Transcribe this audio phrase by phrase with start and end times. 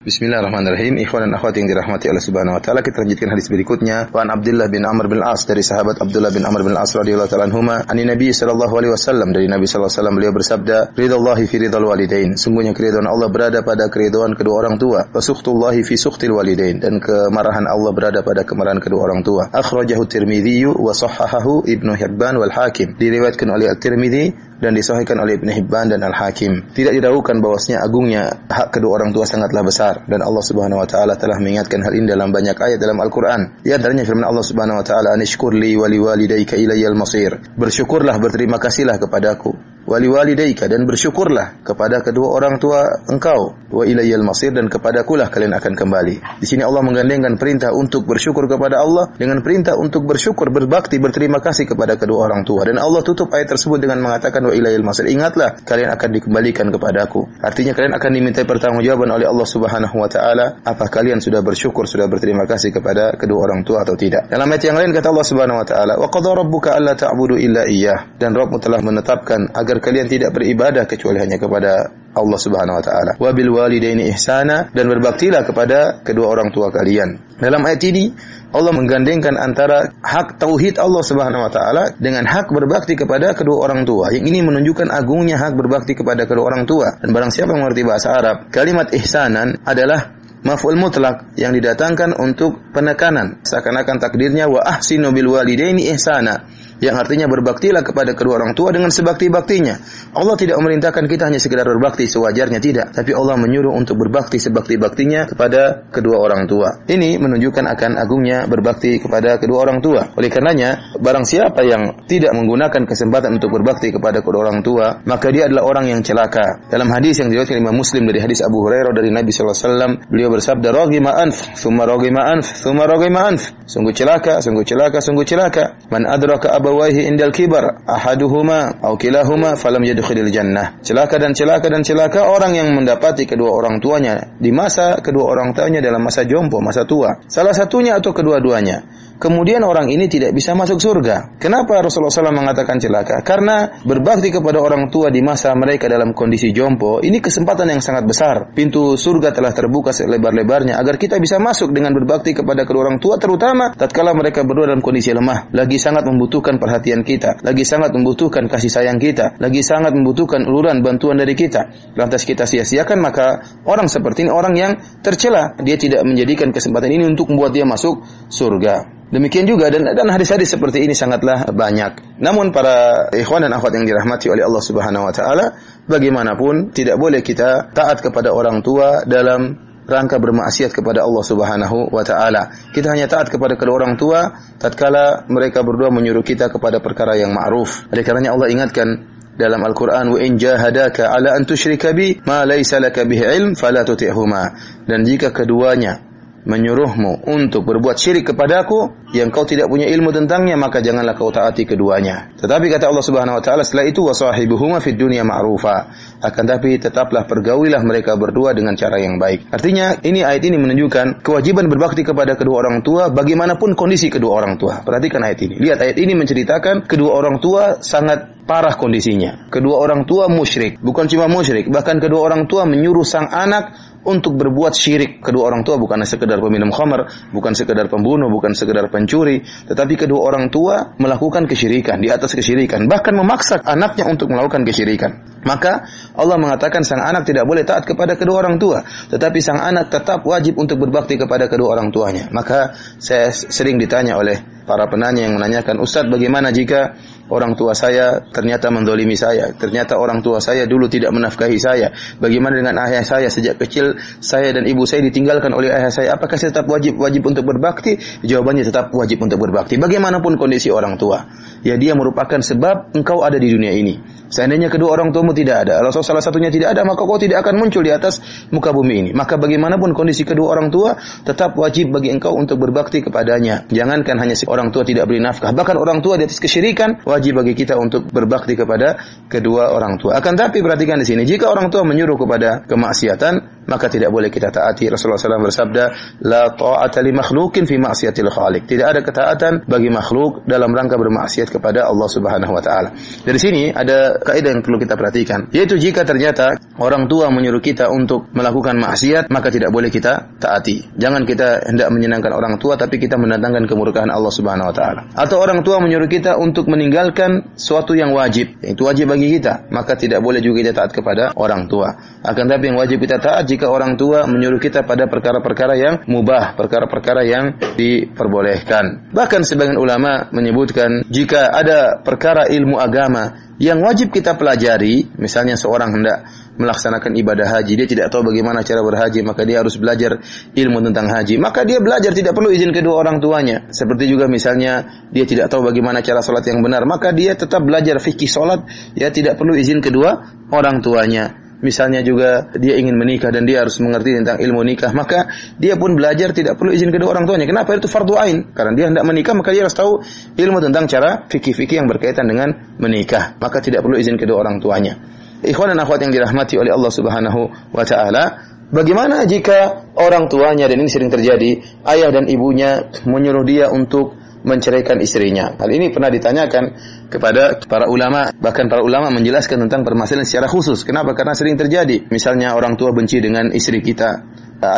[0.00, 0.96] Bismillahirrahmanirrahim.
[1.04, 4.08] Ikhwan dan akhwat yang dirahmati Allah Subhanahu wa taala, kita lanjutkan hadis berikutnya.
[4.08, 7.44] Wan Abdullah bin Amr bin As dari sahabat Abdullah bin Amr bin As radhiyallahu taala
[7.44, 11.56] anhuma, ani Nabi sallallahu alaihi wasallam dari Nabi sallallahu alaihi wasallam beliau bersabda, "Ridallahi fi
[11.60, 15.04] ridal walidain." Sungguhnya keridhaan Allah berada pada keridhaan kedua orang tua.
[15.04, 19.52] Wa sukhtullahi fi sukhtil walidain dan kemarahan Allah berada pada kemarahan kedua orang tua.
[19.52, 22.96] Akhrajahu Tirmidzi wa sahahahu Ibnu Hibban wal Hakim.
[22.96, 26.76] Diriwayatkan oleh At-Tirmidzi dan disahihkan oleh Ibn Hibban dan Al-Hakim.
[26.76, 31.14] Tidak diragukan bahwasanya agungnya hak kedua orang tua sangatlah besar dan Allah Subhanahu wa taala
[31.16, 33.62] telah mengingatkan hal ini dalam banyak ayat dalam Al-Qur'an.
[33.62, 38.58] Di antaranya firman Allah Subhanahu wa taala, "Anishkur li wa liwalidayka ilayyal masir." Bersyukurlah, berterima
[38.58, 44.66] kasihlah kepadaku wali walidaika dan bersyukurlah kepada kedua orang tua engkau wa ilayyal masir dan
[44.66, 46.42] kepadakulah kalian akan kembali.
[46.42, 51.38] Di sini Allah menggandengkan perintah untuk bersyukur kepada Allah dengan perintah untuk bersyukur berbakti berterima
[51.38, 55.06] kasih kepada kedua orang tua dan Allah tutup ayat tersebut dengan mengatakan wa ilayyal masir.
[55.06, 57.30] Ingatlah kalian akan dikembalikan kepadaku.
[57.38, 62.10] Artinya kalian akan diminta pertanggungjawaban oleh Allah Subhanahu wa taala apa kalian sudah bersyukur sudah
[62.10, 64.26] berterima kasih kepada kedua orang tua atau tidak.
[64.26, 67.62] Dalam ayat yang lain kata Allah Subhanahu wa taala wa qadara rabbuka alla ta'budu illa
[67.68, 72.84] iyyah dan Rabbmu telah menetapkan agar kalian tidak beribadah kecuali hanya kepada Allah Subhanahu wa
[72.84, 73.12] taala.
[73.22, 77.38] Wa bil walidaini ihsana dan berbaktilah kepada kedua orang tua kalian.
[77.38, 78.10] Dalam ayat ini
[78.50, 83.86] Allah menggandengkan antara hak tauhid Allah Subhanahu wa taala dengan hak berbakti kepada kedua orang
[83.86, 84.10] tua.
[84.10, 86.98] Yang ini menunjukkan agungnya hak berbakti kepada kedua orang tua.
[86.98, 92.74] Dan barang siapa yang mengerti bahasa Arab, kalimat ihsanan adalah maf'ul mutlak yang didatangkan untuk
[92.74, 93.38] penekanan.
[93.46, 96.42] Seakan-akan takdirnya wa ahsinu bil walidaini ihsana
[96.80, 99.76] yang artinya berbaktilah kepada kedua orang tua dengan sebakti-baktinya.
[100.16, 105.28] Allah tidak memerintahkan kita hanya sekedar berbakti sewajarnya tidak, tapi Allah menyuruh untuk berbakti sebakti-baktinya
[105.28, 106.82] kepada kedua orang tua.
[106.88, 110.16] Ini menunjukkan akan agungnya berbakti kepada kedua orang tua.
[110.16, 115.28] Oleh karenanya, barang siapa yang tidak menggunakan kesempatan untuk berbakti kepada kedua orang tua, maka
[115.28, 116.64] dia adalah orang yang celaka.
[116.72, 119.92] Dalam hadis yang diriwayatkan Imam Muslim dari hadis Abu Hurairah dari Nabi sallallahu alaihi wasallam,
[120.08, 125.22] beliau bersabda, "Raghima anf, thumma raghima anf, thumma raghima anf." Sungguh celaka, sungguh celaka, sungguh
[125.22, 125.78] celaka.
[125.94, 130.82] Man adraka abawaihi indal kibar ahaduhuma au kilahuma falam yadkhulil jannah.
[130.82, 135.54] Celaka dan celaka dan celaka orang yang mendapati kedua orang tuanya di masa kedua orang
[135.54, 137.22] tuanya dalam masa jompo, masa tua.
[137.30, 138.82] Salah satunya atau kedua-duanya
[139.20, 141.36] kemudian orang ini tidak bisa masuk surga.
[141.36, 143.20] Kenapa Rasulullah SAW mengatakan celaka?
[143.20, 148.08] Karena berbakti kepada orang tua di masa mereka dalam kondisi jompo, ini kesempatan yang sangat
[148.08, 148.56] besar.
[148.56, 153.20] Pintu surga telah terbuka selebar-lebarnya agar kita bisa masuk dengan berbakti kepada kedua orang tua,
[153.20, 158.48] terutama tatkala mereka berdua dalam kondisi lemah, lagi sangat membutuhkan perhatian kita, lagi sangat membutuhkan
[158.48, 161.92] kasih sayang kita, lagi sangat membutuhkan uluran bantuan dari kita.
[161.92, 164.72] Lantas kita sia-siakan, maka orang seperti ini orang yang
[165.04, 165.52] tercela.
[165.60, 168.00] Dia tidak menjadikan kesempatan ini untuk membuat dia masuk
[168.32, 169.00] surga.
[169.10, 172.22] Demikian juga dan dan hadis-hadis seperti ini sangatlah banyak.
[172.22, 175.58] Namun para ikhwan dan akhwat yang dirahmati oleh Allah Subhanahu wa taala,
[175.90, 182.02] bagaimanapun tidak boleh kita taat kepada orang tua dalam rangka bermaksiat kepada Allah Subhanahu wa
[182.06, 182.54] taala.
[182.70, 187.34] Kita hanya taat kepada kedua orang tua tatkala mereka berdua menyuruh kita kepada perkara yang
[187.34, 187.90] ma'ruf.
[187.90, 188.88] Oleh karenanya Allah ingatkan
[189.36, 193.82] dalam Al-Qur'an wa in jahadaka ala an tusyrika bi ma laysa laka bihi ilm fala
[193.82, 194.42] tuti'huma.
[194.84, 196.09] Dan jika keduanya
[196.44, 201.68] menyuruhmu untuk berbuat syirik kepadaku yang kau tidak punya ilmu tentangnya maka janganlah kau taati
[201.68, 202.32] keduanya.
[202.38, 205.92] Tetapi kata Allah Subhanahu wa taala setelah itu wasahibuhuma fid dunya ma'rufa.
[206.20, 209.52] Akan tapi tetaplah pergaulilah mereka berdua dengan cara yang baik.
[209.52, 214.56] Artinya ini ayat ini menunjukkan kewajiban berbakti kepada kedua orang tua bagaimanapun kondisi kedua orang
[214.60, 214.84] tua.
[214.84, 215.56] Perhatikan ayat ini.
[215.60, 219.46] Lihat ayat ini menceritakan kedua orang tua sangat parah kondisinya.
[219.46, 224.36] Kedua orang tua musyrik, bukan cuma musyrik, bahkan kedua orang tua menyuruh sang anak untuk
[224.36, 225.20] berbuat syirik.
[225.20, 230.20] Kedua orang tua bukan sekedar peminum khamar, bukan sekedar pembunuh, bukan sekedar pencuri, tetapi kedua
[230.24, 235.40] orang tua melakukan kesyirikan di atas kesyirikan, bahkan memaksa anaknya untuk melakukan kesyirikan.
[235.40, 239.88] Maka Allah mengatakan sang anak tidak boleh taat kepada kedua orang tua, tetapi sang anak
[239.88, 242.28] tetap wajib untuk berbakti kepada kedua orang tuanya.
[242.28, 244.36] Maka saya sering ditanya oleh
[244.68, 246.92] para penanya yang menanyakan, "Ustadz, bagaimana jika
[247.30, 249.54] orang tua saya ternyata mendolimi saya.
[249.54, 251.94] Ternyata orang tua saya dulu tidak menafkahi saya.
[252.18, 256.18] Bagaimana dengan ayah saya sejak kecil saya dan ibu saya ditinggalkan oleh ayah saya.
[256.18, 257.96] Apakah saya tetap wajib wajib untuk berbakti?
[258.26, 259.78] Jawabannya tetap wajib untuk berbakti.
[259.78, 261.24] Bagaimanapun kondisi orang tua.
[261.62, 264.20] Ya dia merupakan sebab engkau ada di dunia ini.
[264.30, 267.66] Seandainya kedua orang tuamu tidak ada, kalau salah satunya tidak ada, maka kau tidak akan
[267.66, 268.22] muncul di atas
[268.54, 269.10] muka bumi ini.
[269.10, 270.94] Maka bagaimanapun kondisi kedua orang tua,
[271.26, 273.66] tetap wajib bagi engkau untuk berbakti kepadanya.
[273.74, 277.52] Jangankan hanya orang tua tidak beri nafkah, bahkan orang tua di atas kesyirikan, wajib bagi
[277.52, 278.96] kita untuk berbakti kepada
[279.28, 280.16] kedua orang tua.
[280.16, 284.50] Akan tapi perhatikan di sini, jika orang tua menyuruh kepada kemaksiatan, maka tidak boleh kita
[284.50, 284.90] taati.
[284.90, 285.84] Rasulullah SAW bersabda,
[286.26, 288.66] La ta'ata li makhlukin fi maksiatil khaliq.
[288.66, 292.90] Tidak ada ketaatan bagi makhluk dalam rangka bermaksiat kepada Allah Subhanahu wa taala.
[293.22, 297.86] Dari sini ada kaidah yang perlu kita perhatikan, yaitu jika ternyata orang tua menyuruh kita
[297.92, 300.96] untuk melakukan maksiat, maka tidak boleh kita taati.
[300.98, 305.00] Jangan kita hendak menyenangkan orang tua tapi kita mendatangkan kemurkaan Allah Subhanahu wa taala.
[305.14, 309.94] Atau orang tua menyuruh kita untuk meninggalkan suatu yang wajib, itu wajib bagi kita, maka
[309.94, 311.92] tidak boleh juga kita taat kepada orang tua.
[312.24, 316.54] Akan tapi yang wajib kita taat jika orang tua menyuruh kita pada perkara-perkara yang mubah,
[316.54, 319.12] perkara-perkara yang diperbolehkan.
[319.12, 325.92] Bahkan sebagian ulama menyebutkan jika ada perkara ilmu agama yang wajib kita pelajari, misalnya seorang
[325.92, 326.24] hendak
[326.56, 330.16] melaksanakan ibadah haji, dia tidak tahu bagaimana cara berhaji, maka dia harus belajar
[330.56, 331.36] ilmu tentang haji.
[331.36, 333.68] Maka dia belajar tidak perlu izin kedua orang tuanya.
[333.68, 338.00] Seperti juga misalnya dia tidak tahu bagaimana cara sholat yang benar, maka dia tetap belajar
[338.00, 338.64] fikih sholat,
[338.96, 343.76] ya tidak perlu izin kedua orang tuanya misalnya juga dia ingin menikah dan dia harus
[343.80, 345.28] mengerti tentang ilmu nikah, maka
[345.60, 347.46] dia pun belajar tidak perlu izin kedua orang tuanya.
[347.48, 347.76] Kenapa?
[347.76, 348.52] Itu fardu ain.
[348.52, 350.00] Karena dia hendak menikah, maka dia harus tahu
[350.36, 353.36] ilmu tentang cara fikih-fikih yang berkaitan dengan menikah.
[353.38, 354.96] Maka tidak perlu izin kedua orang tuanya.
[355.40, 358.24] Ikhwan dan akhwat yang dirahmati oleh Allah Subhanahu wa taala,
[358.68, 365.00] bagaimana jika orang tuanya dan ini sering terjadi, ayah dan ibunya menyuruh dia untuk menceraikan
[365.00, 365.52] istrinya.
[365.56, 366.64] Hal ini pernah ditanyakan
[367.12, 370.84] kepada para ulama, bahkan para ulama menjelaskan tentang permasalahan secara khusus.
[370.84, 371.12] Kenapa?
[371.12, 372.08] Karena sering terjadi.
[372.08, 374.24] Misalnya orang tua benci dengan istri kita,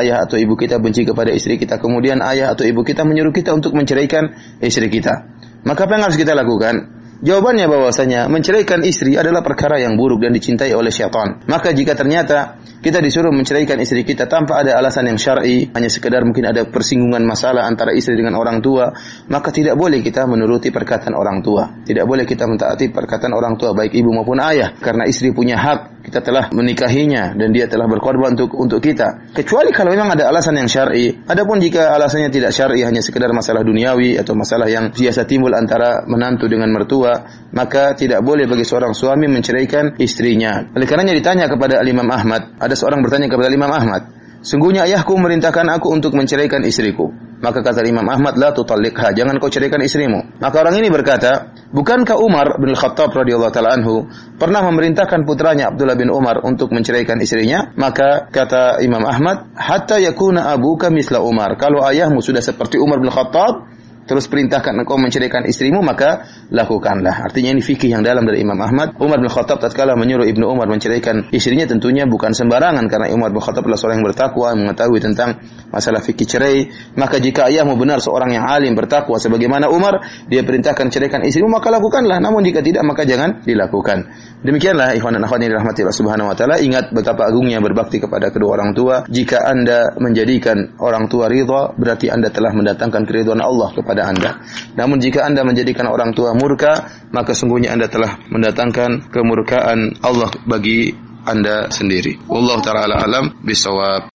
[0.02, 3.54] ayah atau ibu kita benci kepada istri kita, kemudian ayah atau ibu kita menyuruh kita
[3.54, 5.30] untuk menceraikan istri kita.
[5.62, 7.02] Maka apa yang harus kita lakukan?
[7.22, 11.38] Jawabannya bahwasanya menceraikan istri adalah perkara yang buruk dan dicintai oleh syaitan.
[11.46, 16.26] Maka jika ternyata kita disuruh menceraikan istri kita tanpa ada alasan yang syar'i, hanya sekedar
[16.26, 18.90] mungkin ada persinggungan masalah antara istri dengan orang tua,
[19.30, 21.78] maka tidak boleh kita menuruti perkataan orang tua.
[21.86, 25.91] Tidak boleh kita mentaati perkataan orang tua baik ibu maupun ayah karena istri punya hak,
[26.02, 29.30] kita telah menikahinya dan dia telah berkorban untuk untuk kita.
[29.30, 31.14] Kecuali kalau memang ada alasan yang syar'i.
[31.24, 36.02] Adapun jika alasannya tidak syar'i hanya sekedar masalah duniawi atau masalah yang biasa timbul antara
[36.10, 37.22] menantu dengan mertua,
[37.54, 40.74] maka tidak boleh bagi seorang suami menceraikan istrinya.
[40.74, 45.70] Oleh karenanya ditanya kepada Imam Ahmad, ada seorang bertanya kepada Imam Ahmad, Sungguhnya ayahku merintahkan
[45.70, 47.14] aku untuk menceraikan istriku.
[47.42, 50.38] Maka kata Imam Ahmad, la tutalliqha, jangan kau ceraikan istrimu.
[50.38, 54.06] Maka orang ini berkata, bukankah Umar bin Khattab radhiyallahu taala anhu
[54.38, 57.74] pernah memerintahkan putranya Abdullah bin Umar untuk menceraikan istrinya?
[57.74, 61.58] Maka kata Imam Ahmad, hatta yakuna abuka misla Umar.
[61.58, 63.71] Kalau ayahmu sudah seperti Umar bin Khattab,
[64.04, 67.30] terus perintahkan engkau menceraikan istrimu maka lakukanlah.
[67.30, 68.98] Artinya ini fikih yang dalam dari Imam Ahmad.
[68.98, 73.40] Umar bin Khattab tatkala menyuruh Ibnu Umar menceraikan istrinya tentunya bukan sembarangan karena Umar bin
[73.40, 75.38] Khattab adalah seorang yang bertakwa, mengetahui tentang
[75.70, 76.58] masalah fikih cerai.
[76.98, 81.70] Maka jika ayahmu benar seorang yang alim bertakwa sebagaimana Umar, dia perintahkan ceraikan istrimu maka
[81.70, 82.18] lakukanlah.
[82.18, 84.10] Namun jika tidak maka jangan dilakukan.
[84.42, 88.34] Demikianlah ikhwan dan akhwat yang dirahmati Allah Subhanahu wa taala, ingat betapa agungnya berbakti kepada
[88.34, 89.06] kedua orang tua.
[89.06, 94.30] Jika Anda menjadikan orang tua ridha, berarti Anda telah mendatangkan keridhaan Allah kepada Anda.
[94.72, 100.96] Namun jika Anda menjadikan orang tua murka, maka sungguhnya Anda telah mendatangkan kemurkaan Allah bagi
[101.28, 102.24] Anda sendiri.
[102.24, 104.11] Wallahu taala alam bisawab.